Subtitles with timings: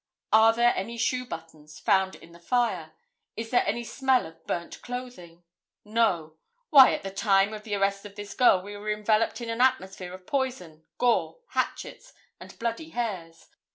[0.33, 2.93] Are there any shoe buttons found in the fire?
[3.37, 5.43] Is there any smell of burnt clothing?
[5.85, 6.37] No.
[6.71, 9.61] Why, at the time of the arrest of this girl we were enveloped in an
[9.61, 13.49] atmosphere of poison, gore, hatchets and bloody hairs.